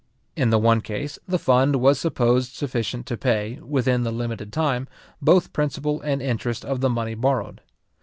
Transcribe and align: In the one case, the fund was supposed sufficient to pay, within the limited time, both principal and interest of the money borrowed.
In 0.35 0.49
the 0.49 0.57
one 0.57 0.81
case, 0.81 1.19
the 1.27 1.37
fund 1.37 1.75
was 1.75 1.99
supposed 1.99 2.55
sufficient 2.55 3.05
to 3.05 3.17
pay, 3.17 3.59
within 3.61 4.01
the 4.01 4.09
limited 4.11 4.51
time, 4.51 4.87
both 5.21 5.53
principal 5.53 6.01
and 6.01 6.23
interest 6.23 6.65
of 6.65 6.81
the 6.81 6.89
money 6.89 7.13
borrowed. 7.13 7.61